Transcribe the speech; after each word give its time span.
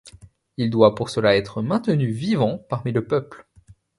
Il 0.57 0.71
doit 0.71 0.95
pour 0.95 1.11
cela 1.11 1.35
être 1.37 1.61
maintenu 1.61 2.07
vivant 2.07 2.57
parmi 2.57 2.91
le 2.91 3.05
peuple. 3.05 3.45